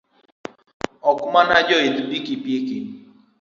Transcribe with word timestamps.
Ok 1.09 1.19
mana 1.33 1.55
joidh 1.67 1.99
pikipiki 2.09 2.77